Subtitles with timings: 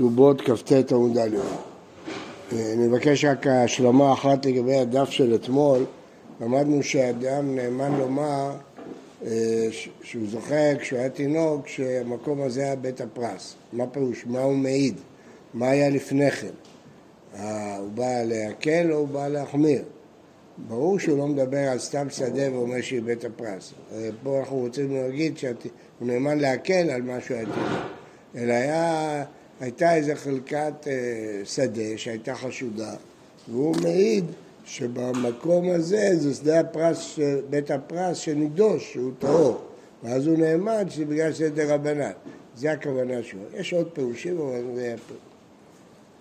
[0.00, 1.36] כתובות כ"ט עמוד א'.
[2.52, 5.84] אני מבקש רק השלמה אחת לגבי הדף של אתמול.
[6.40, 8.50] למדנו שאדם נאמן לומר
[9.26, 9.68] אה,
[10.02, 13.54] שהוא זוכר כשהוא היה תינוק שהמקום הזה היה בית הפרס.
[13.72, 14.24] מה פירוש?
[14.26, 14.94] מה הוא מעיד?
[15.54, 16.48] מה היה לפני כן?
[17.34, 19.82] אה, הוא בא להקל או הוא בא להחמיר?
[20.68, 23.72] ברור שהוא לא מדבר על סתם שדה ואומר שהיא בית הפרס.
[23.92, 25.52] אה, פה אנחנו רוצים להגיד שהוא
[26.00, 27.82] נאמן להקל על מה שהוא היה תינוק.
[28.36, 29.24] אלא היה,
[29.60, 30.92] הייתה איזו חלקת אה,
[31.44, 32.94] שדה שהייתה חשודה,
[33.48, 34.24] והוא מעיד
[34.64, 37.18] שבמקום הזה זה שדה הפרס,
[37.50, 39.60] בית הפרס שנידוש, שהוא טהור,
[40.02, 42.10] ואז הוא נאמן שזה בגלל שזה רבנן.
[42.56, 43.40] זה הכוונה שלו.
[43.54, 45.22] יש עוד פירושים, אבל זה היה פירוש.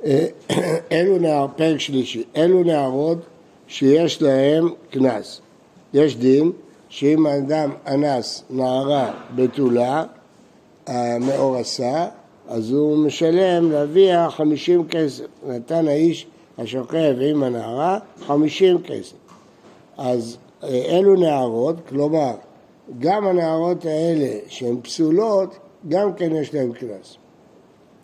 [0.05, 3.17] אה, אלו נער, פרק שלישי, אלו נערות
[3.67, 5.41] שיש להם קנס.
[5.93, 6.51] יש דין
[6.89, 10.03] שאם האדם אנס נערה בתולה,
[10.87, 12.07] המאורסה,
[12.49, 15.25] אז הוא משלם לאביה חמישים כסף.
[15.47, 19.15] נתן האיש השוכב עם הנערה חמישים כסף.
[19.97, 22.31] אז אה, אלו נערות, כלומר,
[22.99, 25.57] גם הנערות האלה שהן פסולות,
[25.89, 27.17] גם כן יש להן קנס.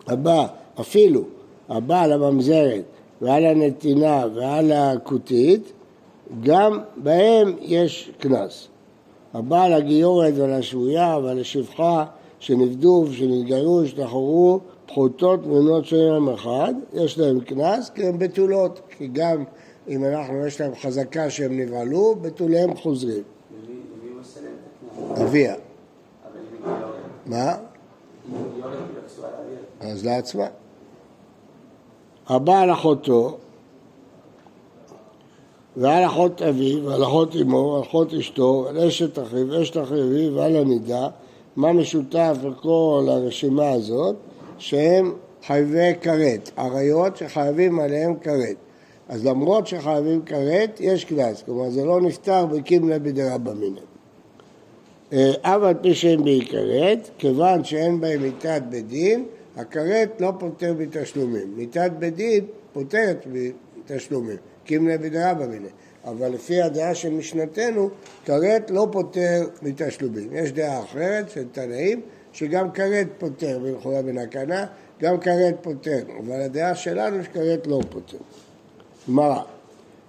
[0.07, 0.47] הבא,
[0.79, 1.21] אפילו
[1.69, 2.83] הבא לממזרת
[3.21, 5.71] ועל הנתינה ועל הכותית,
[6.43, 8.67] גם בהם יש קנס.
[9.33, 12.05] הבעל הגיורת ועל השבויה ועל השפחה
[12.45, 19.07] שנפדו ושנתגרו, שתחרו, פחותות מבנות של יום אחד, יש להם קנס כי הן בתולות, כי
[19.07, 19.43] גם
[19.87, 23.23] אם אנחנו, יש להם חזקה שהם נבהלו, בתוליהם חוזרים.
[25.21, 25.55] אביה.
[27.25, 27.53] מה?
[29.79, 30.47] אז לעצמה.
[32.27, 33.37] הבעל אחותו
[35.77, 40.55] ועל אחות אביו, ועל אחות אמו, ועל אחות אשתו, ועל אשת אחיו, אשת אחיו, ועל
[40.55, 41.07] הנידה,
[41.55, 44.15] מה משותף לכל הרשימה הזאת?
[44.57, 45.13] שהם
[45.47, 48.55] חייבי כרת, עריות שחייבים עליהם כרת.
[49.09, 53.79] אז למרות שחייבים כרת, יש קנס, כלומר זה לא נפתר בקימלה בדרבמינא.
[55.13, 60.73] אה, אף על פי שהם בעיקרת, כיוון שאין בהם מיתת בית דין, הכרת לא פותר
[60.77, 61.53] בתשלומים.
[61.55, 64.37] מיתת בית דין פותרת בתשלומים.
[64.65, 65.69] קימלה בדרבא מיניה.
[66.05, 67.89] אבל לפי הדעה של משנתנו,
[68.25, 70.29] כרת לא פותר מתשלומים.
[70.33, 72.01] יש דעה אחרת של תנאים,
[72.33, 74.65] שגם כרת פותר בלכאורה בן הקנה,
[75.01, 78.17] גם כרת פותר, אבל הדעה שלנו שכרת לא פותר.
[79.09, 79.41] גמרא,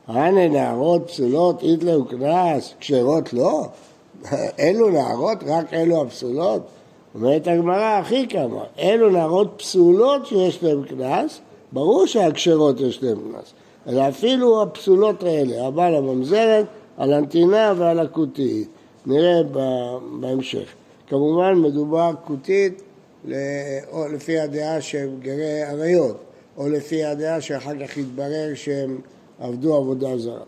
[0.06, 3.66] הנה נערות פסולות, איתלה וקנס, כשרות לא?
[4.60, 6.62] אלו נערות, רק אלו הפסולות?
[7.14, 11.40] אומרת הגמרא, הכי כמה, אלו נערות פסולות שיש להן קנס,
[11.72, 13.52] ברור שהכשרות יש להן קנס.
[13.88, 16.66] אלא אפילו הפסולות האלה, הבעל הממזרת,
[16.96, 18.68] על הנתינה ועל הכותית.
[19.06, 19.42] נראה
[20.20, 20.68] בהמשך.
[21.06, 22.82] כמובן מדובר כותית
[23.92, 26.16] או לפי הדעה שהם גרי עריות,
[26.56, 28.98] או לפי הדעה שאחר כך התברר שהם
[29.40, 30.42] עבדו עבודה זרה.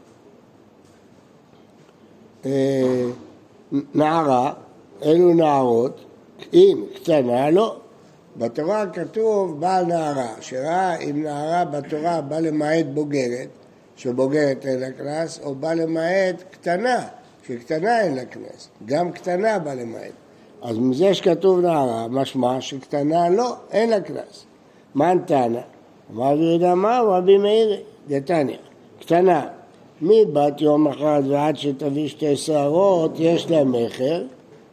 [2.47, 3.04] אה,
[3.94, 4.53] נערה,
[5.03, 6.00] אלו נערות,
[6.53, 7.77] אם קטנה לא,
[8.38, 13.49] בתורה כתוב בעל נערה, שראה אם נערה בתורה בא למעט בוגרת,
[13.97, 17.00] שבוגרת אין לה קנס, או בא למעט קטנה,
[17.47, 18.69] שקטנה אין לה קנס.
[18.87, 20.12] גם קטנה בא למעט.
[20.62, 24.44] אז מזה שכתוב נערה, משמע שקטנה לא, אין לה קנס.
[24.94, 25.60] מן תנא?
[26.10, 28.56] אמר רבי יהודה מה הוא רבי מאיר דתניא.
[29.00, 29.47] קטנה,
[30.03, 34.22] מבת יום אחד ועד שתביא שתי שערות, יש לה מכר,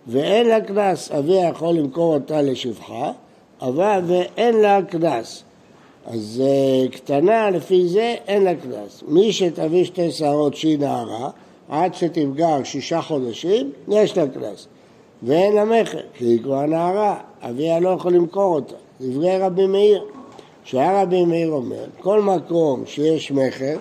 [0.08, 1.12] ואין לה קנס.
[1.12, 3.12] אביה יכול למכור אותה לשבחה,
[3.62, 5.44] אבל ואין לה קנס.
[6.06, 9.04] אז uh, קטנה, לפי זה אין לה קנס.
[9.08, 11.30] מי שתביא שתי שערות שהיא נערה,
[11.70, 14.68] עד שתפגר שישה חודשים, יש לה קנס.
[15.24, 18.76] ואין לה מכר, כי היא כבר נערה, אביה לא יכול למכור אותה.
[19.02, 20.06] דברי רבי מאיר,
[20.64, 23.78] שהיה רבי מאיר אומר, כל מקום שיש מכר,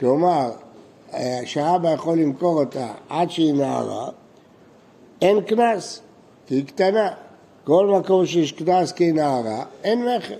[0.00, 0.50] כלומר,
[1.14, 4.08] אה, שהאבא יכול למכור אותה עד שהיא נערה,
[5.22, 6.02] אין קנס,
[6.46, 7.10] כי היא קטנה.
[7.64, 10.36] כל מקום שיש קנס כנערה, אין מכר.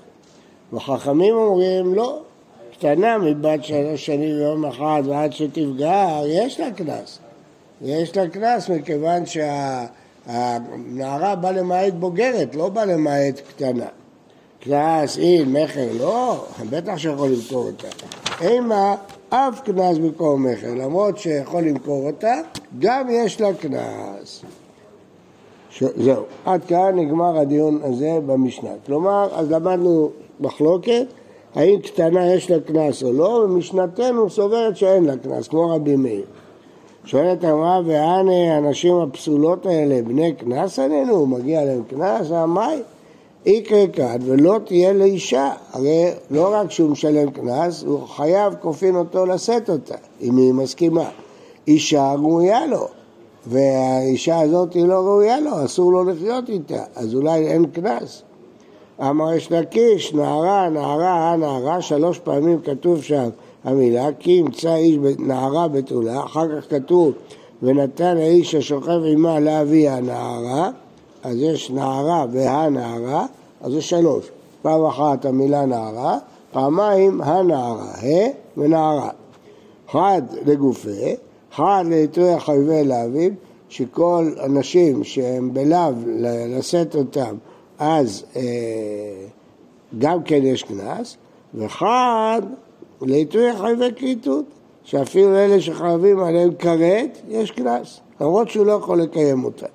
[0.73, 2.19] וחכמים אומרים, לא,
[2.79, 7.19] קטנה מבת שלוש שנים ויום אחד ועד שתפגע, יש לה קנס.
[7.83, 9.23] יש לה קנס מכיוון
[10.27, 13.87] שהנערה באה למעט בוגרת, לא באה למעט קטנה.
[14.61, 17.89] קנס, אין, מכר, לא, בטח שיכול למכור אותה.
[18.41, 18.95] אימה,
[19.29, 22.35] אף קנס במקום מכר, למרות שיכול למכור אותה,
[22.79, 24.43] גם יש לה קנס.
[25.81, 28.71] זהו, עד כאן נגמר הדיון הזה במשנה.
[28.87, 30.11] כלומר, אז למדנו
[30.41, 31.07] מחלוקת,
[31.55, 36.25] האם קטנה יש לה קנס או לא, ומשנתנו סוברת שאין לה קנס, כמו רבי מאיר.
[37.05, 42.31] שואלת אמרה, והנה הנשים הפסולות האלה, בני קנס עלינו, מגיע להם קנס?
[42.31, 42.83] המאי?
[43.47, 49.27] יקרה כאן ולא תהיה לאישה, הרי לא רק שהוא משלם קנס, הוא חייב כופין אותו
[49.27, 51.09] לשאת אותה, אם היא מסכימה.
[51.69, 52.89] אישה ראויה לו,
[53.47, 58.23] והאישה הזאת היא לא ראויה לו, אסור לו לחיות איתה, אז אולי אין קנס.
[59.01, 63.29] אמר יש לקיש, נערה, נערה, נערה, שלוש פעמים כתוב שם
[63.65, 67.13] המילה, כי ימצא איש נערה בתולה, אחר כך כתוב
[67.63, 70.71] ונתן האיש השוכב עמה לאבי הנערה,
[71.23, 73.27] אז יש נערה והנערה,
[73.61, 74.31] אז זה שלוש.
[74.63, 76.19] פעם אחת המילה נערה,
[76.53, 79.11] פעמיים הנערה, ה' ונערה.
[79.91, 80.91] חד לגופה,
[81.57, 83.35] חד לעיתוי החייבי להבים,
[83.69, 85.93] שכל אנשים שהם בלאו
[86.59, 87.37] לשאת אותם,
[87.79, 88.43] אז אה,
[89.99, 91.17] גם כן יש קנס,
[91.55, 92.43] וחד
[93.03, 94.45] לעיתוי החייבי כריתות,
[94.85, 99.67] שאפילו אלה שחייבים עליהם כרת, יש קנס, למרות שהוא לא יכול לקיים אותה.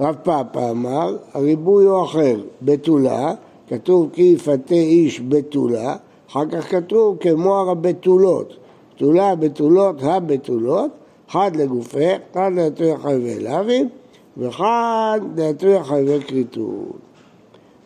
[0.00, 3.34] רב פאפה אמר, הריבוי הוא אחר, בתולה,
[3.68, 5.96] כתוב כי יפתה איש בתולה,
[6.30, 8.61] אחר כך כתוב כמו הרבתולות,
[9.02, 10.90] בתולה, בתולות, הבתולות,
[11.30, 11.98] אחד לגופה,
[12.32, 13.88] אחד לעטוי חייבי לאווים,
[14.36, 16.98] ואחד לעטוי חייבי כריתות.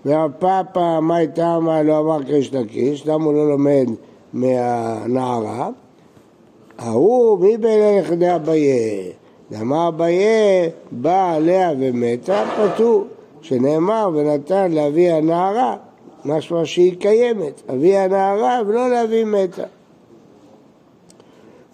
[0.04, 3.86] והרב פאפה, מה הייתה, מה לא אמר קריש לקיש, למה הוא לא לומד
[4.32, 5.70] מהנערה?
[6.78, 9.12] ההוא, מי באלה לכדי אביי?
[9.50, 10.24] דאמר אביי,
[10.90, 13.04] באה עליה ומתה, פטור.
[13.40, 15.76] שנאמר ונתן לאבי הנערה,
[16.24, 19.64] משמע שהיא קיימת, אבי הנערה ולא לאבי מתה.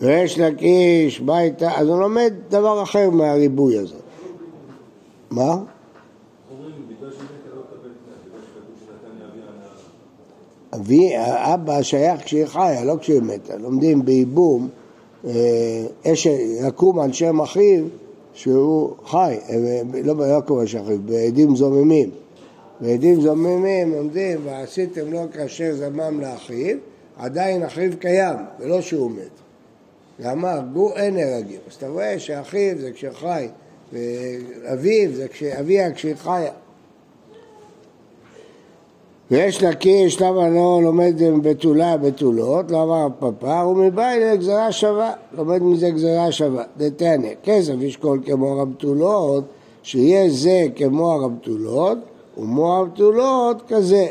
[0.02, 3.96] ויש לקיש ביתה, אז הוא לומד דבר אחר מהריבוי הזה.
[5.30, 5.56] מה?
[10.74, 13.56] אבי, אבא שייך כשהיא חיה, לא כשהיא מתה.
[13.56, 14.68] לומדים בייבום,
[15.26, 15.84] אה,
[16.68, 17.84] יקום על שם אחיו
[18.34, 22.10] שהוא חי, אה, לא ביעקב על שם אחיו, בעדים זוממים.
[22.80, 26.76] בעדים זוממים לומדים, ועשיתם לו כאשר זמם לאחיו,
[27.16, 29.41] עדיין אחיו קיים, ולא שהוא מת.
[30.18, 30.52] למה?
[30.52, 31.60] הרגו אין נהרגים.
[31.70, 33.48] אז אתה רואה שאחיו זה כשחי,
[33.92, 36.52] ואביו זה כשאביה כשהיא חיה.
[39.30, 46.32] ויש לקיש, למה לא לומד בתולה בתולות, למה פפר, ומבאי לגזרה שווה, לומד מזה גזרה
[46.32, 46.64] שווה.
[46.76, 49.44] דתניא, כסף ישקול כמו הרבתולות,
[49.82, 51.98] שיהיה זה כמו הרבתולות,
[52.36, 54.06] ומו הרבתולות כזה.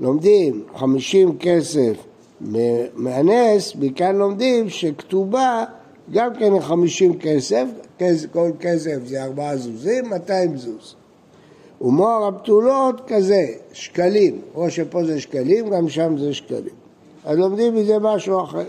[0.00, 2.05] לומדים חמישים כסף
[2.94, 5.64] מהנס, מכאן לומדים שכתובה
[6.12, 7.64] גם כן חמישים כסף,
[8.32, 10.94] כל כסף זה ארבעה זוזים, 200 זוז.
[11.80, 16.74] ומוהר הבתולות כזה, שקלים, או שפה זה שקלים, גם שם זה שקלים.
[17.24, 18.64] אז לומדים מזה משהו אחר.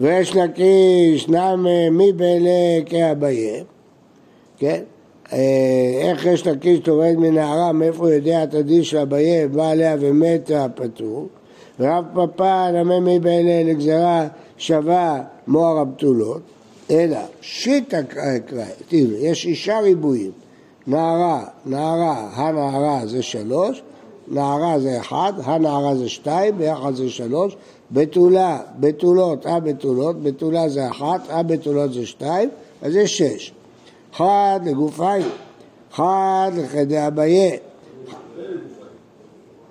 [0.00, 3.64] ויש לקיש נמי מי באלה כאביי,
[4.58, 4.82] כן?
[5.32, 5.38] אה,
[6.02, 10.66] איך יש לקיש לומד מנערה, מאיפה הוא יודע את הדין של אביי, בא עליה ומתה
[10.74, 11.28] פטור.
[11.80, 14.26] ורב פפא נמי מי באלה לגזרה
[14.58, 16.40] שווה מוהר הבתולות,
[16.90, 20.30] אלא שיטה קרא, תראו, יש שישה ריבועים.
[20.86, 23.82] נערה, נערה, הנערה זה שלוש,
[24.28, 27.56] נערה זה אחד, הנערה זה שתיים, ביחד זה שלוש,
[27.90, 32.48] בתולה, בתולות, הבתולות, בתולה זה אחת, הבתולות זה שתיים,
[32.82, 33.52] אז זה שש.
[34.14, 35.26] אחד לגופיים,
[35.92, 37.50] אחד לחדי אביה.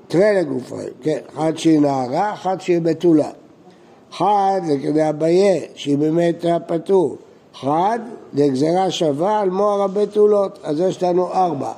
[0.08, 3.30] תראה לגופיים, כן, אחד שהיא נערה, אחד שהיא בתולה.
[4.12, 7.18] אחד לכדי אביה, שהיא באמת הפטור.
[7.54, 8.00] חד
[8.34, 11.72] לגזרה שווה על מוהר הבתולות, אז יש לנו ארבע.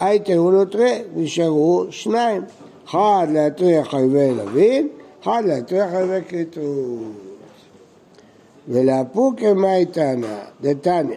[0.00, 2.42] הייתר ולותרי, נשארו שניים.
[2.86, 4.88] חד להתריע חייבי לווין,
[5.22, 6.64] חד להתריע חייבי כריתות.
[8.68, 11.16] ולאפוקי מאי תנא, דתניא,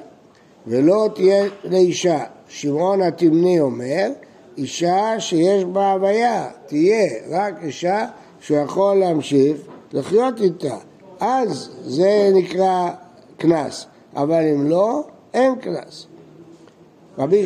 [0.67, 4.07] ולא תהיה לאישה, שמעון התמני אומר,
[4.57, 8.05] אישה שיש בה הוויה, תהיה רק אישה
[8.39, 9.57] שהוא יכול להמשיך
[9.93, 10.77] לחיות איתה,
[11.19, 12.89] אז זה נקרא
[13.37, 13.85] קנס.
[14.15, 16.07] אבל אם לא, אין קנס.
[17.17, 17.45] רבי,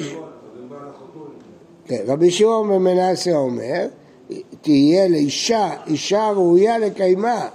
[1.86, 3.88] כן, רבי שמעון בן מנסה אומר,
[4.62, 7.48] תהיה לאישה, אישה ראויה לקיימה,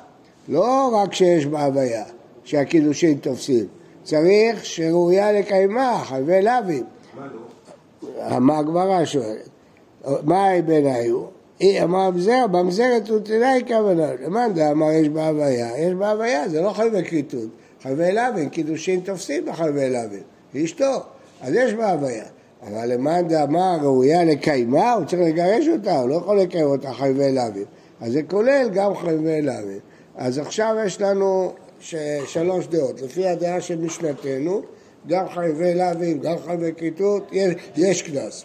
[0.48, 2.04] לא רק שיש בה הוויה,
[2.44, 3.66] שהקידושים תופסים,
[4.04, 6.84] צריך שראויה לקיימה, חייבי לאווים.
[7.16, 7.45] מה לא?
[8.40, 9.49] מה הגמרא שואלת?
[10.23, 11.23] מה בעיניו?
[11.58, 14.08] היא אמרה במזר, במזרת הוא תנאי כוונה.
[14.25, 17.49] למאן דאמר יש בה הוויה, יש בה הוויה, זה לא חייבי כריתות.
[17.82, 20.23] חלבי לאווין, קידושין תופסים בחלבי לאווין,
[20.64, 20.92] אשתו,
[21.42, 22.25] אז יש בה הוויה.
[22.62, 27.32] אבל למאן דאמר ראויה לקיימה, הוא צריך לגרש אותה, הוא לא יכול לקיים אותה חלבי
[27.32, 27.64] לאווין.
[28.00, 29.78] אז זה כולל גם חלבי לאווין.
[30.16, 31.52] אז עכשיו יש לנו
[32.26, 33.02] שלוש דעות.
[33.02, 34.62] לפי הדעה של משנתנו,
[35.08, 37.32] גם חלבי לאווין, גם חלבי כיתות,
[37.76, 38.44] יש, קנס.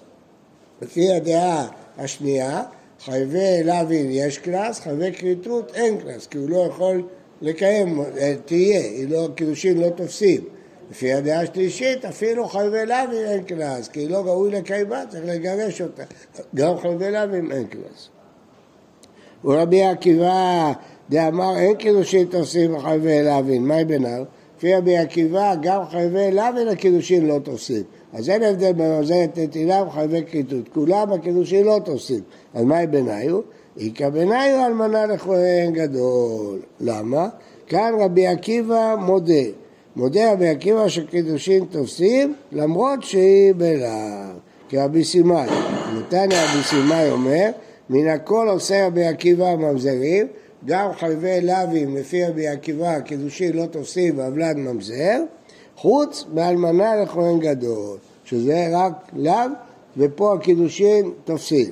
[0.81, 2.63] לפי הדעה השנייה,
[2.99, 7.03] חייבי לאווין יש קנס, חייבי כריתות אין קנס, כי הוא לא יכול
[7.41, 10.41] לקיים, אה, תהיה, לא, קידושין לא תופסים.
[10.91, 16.03] לפי הדעה השלישית, אפילו חייבי לאווין אין קנס, כי לא ראוי לקיימה, צריך לגרש אותה.
[16.55, 18.09] גם חייבי לאווין אין קנס.
[19.45, 20.71] ורבי עקיבא
[21.09, 24.23] דאמר אין קידושין תופסים חייבי לאווין, מהי בינם?
[24.61, 27.83] לפי רבי עקיבא, גם חייבי לאווין הקידושין לא תופסים.
[28.13, 30.69] אז אין הבדל בין ממזרת נטילה וחייבי כריתות.
[30.73, 32.19] כולם הקידושין לא תופסים.
[32.53, 33.39] אז מהי ביניו?
[33.79, 36.59] איכא ביניו אלמנה לכהן גדול.
[36.79, 37.29] למה?
[37.67, 39.43] כאן רבי עקיבא מודה.
[39.95, 43.89] מודה רבי עקיבא שקידושין תופסים למרות שהיא בלאו.
[44.69, 45.49] כרבי סימאי.
[45.97, 47.49] נתניה רבי סימאי אומר
[47.89, 50.27] מן הכל עושה רבי עקיבא ממזרים
[50.65, 55.23] גם חלבי לאווים לפי רבי עקיבא קידושין לא תופסים ועוולד ממזר
[55.75, 59.33] חוץ מאלמנה לכהן גדול שזה רק לאו
[59.97, 61.69] ופה הקידושין תופסים.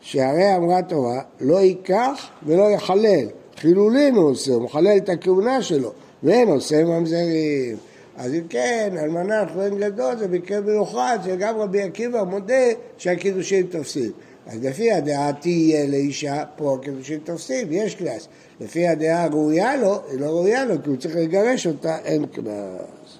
[0.00, 3.26] שהרי אמרה תורה לא ייקח ולא יחלל.
[3.56, 7.76] חילולין הוא עושה, הוא מחלל את הכהונה שלו ואין עושה ממזרים.
[8.16, 12.54] אז אם כן, אלמנה לכהן גדול זה מקרה מיוחד שגם רבי עקיבא מודה
[12.98, 14.12] שהקידושין תופסים
[14.50, 18.28] אז לפי הדעה תהיה לאישה, פה הקידושין תופסים, יש קנס.
[18.60, 23.18] לפי הדעה הראויה לו, היא לא ראויה לו, כי הוא צריך לגרש אותה, אין קנס.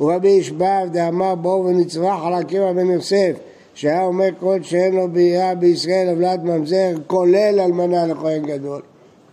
[0.00, 3.32] ורבי ישבב דאמר בואו ונצרח על עקיבא בן יוסף,
[3.74, 8.82] שהיה אומר כל שאין לו בירה בישראל עוולת ממזר, כולל אלמנה לכהן גדול.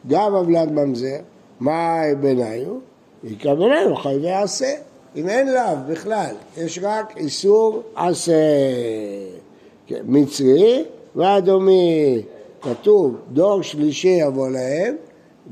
[0.08, 1.18] גם עוולת ממזר,
[1.60, 2.80] מה בינינו?
[3.24, 4.74] יקבלנו חייבי עשה.
[5.16, 8.34] אם אין לאו בכלל, יש רק איסור עשה.
[9.88, 12.22] כן, מצרי ואדומי.
[12.62, 14.96] כתוב דור שלישי יבוא להם,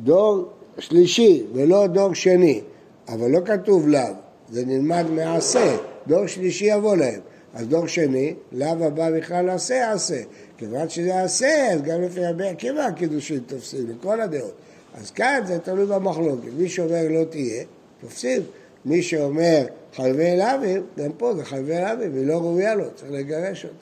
[0.04, 0.46] דור
[0.80, 2.62] שלישי ולא דור שני,
[3.08, 4.02] אבל לא כתוב לאו,
[4.50, 7.20] זה נלמד מעשה, דור שלישי יבוא להם.
[7.54, 10.22] אז דור שני, לאו הבא בכלל עשה עשה.
[10.58, 14.54] כיוון שזה עשה, אז גם לפי רבי עקיבא הקידושים תופסים, לכל הדעות.
[14.96, 16.48] אז כאן זה תלוי במחלוקת.
[16.58, 17.64] מי שאומר לא תהיה,
[18.02, 18.42] תופסים.
[18.86, 23.66] מי שאומר חלבי לאווים, גם פה זה חלבי לאווים, והיא לא ראויה לו, צריך לגרש
[23.66, 23.76] אותו.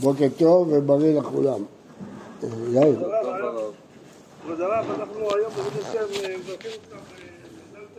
[0.00, 1.60] בוקר טוב ובריא לכולם.
[4.42, 6.04] כבוד הרב, אנחנו היום בבית השם
[6.40, 7.17] מברכים אותך